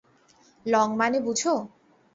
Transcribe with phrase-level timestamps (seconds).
[0.65, 1.53] Long মানে বুঝো?